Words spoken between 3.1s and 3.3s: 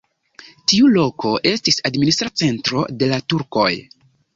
la